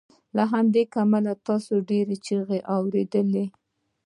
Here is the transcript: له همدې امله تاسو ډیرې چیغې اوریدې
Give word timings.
له 0.35 0.43
همدې 0.53 0.83
امله 1.03 1.33
تاسو 1.47 1.73
ډیرې 1.89 2.15
چیغې 2.25 2.59
اوریدې 2.75 3.45